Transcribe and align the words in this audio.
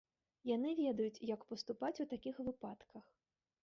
Яны 0.51 0.69
ведаюць, 0.79 1.23
як 1.33 1.45
паступаць 1.53 1.95
у 2.07 2.11
такіх 2.15 2.45
выпадках. 2.49 3.05